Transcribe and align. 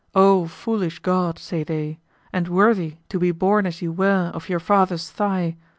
O 0.15 0.47
foolish 0.47 0.97
god, 0.97 1.37
say 1.37 1.63
they, 1.63 1.99
and 2.33 2.47
worthy 2.47 2.95
to 3.09 3.19
be 3.19 3.31
born 3.31 3.67
as 3.67 3.83
you 3.83 3.91
were 3.91 4.31
of 4.33 4.49
your 4.49 4.59
father's 4.59 5.11
thigh! 5.11 5.57